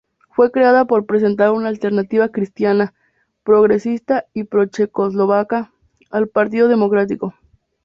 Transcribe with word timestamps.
Fue 0.31 0.49
creado 0.49 0.87
para 0.87 1.03
presentar 1.05 1.51
una 1.51 1.67
alternativa 1.67 2.29
"cristiana, 2.29 2.95
progresista 3.43 4.25
y 4.33 4.45
pro-checoslovaca" 4.45 5.71
al 6.09 6.27
Partido 6.27 6.67
Democrático. 6.67 7.35